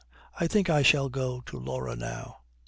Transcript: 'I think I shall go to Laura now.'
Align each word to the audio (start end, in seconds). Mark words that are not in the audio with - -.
'I 0.39 0.47
think 0.47 0.67
I 0.67 0.81
shall 0.81 1.09
go 1.09 1.41
to 1.41 1.59
Laura 1.59 1.95
now.' 1.95 2.39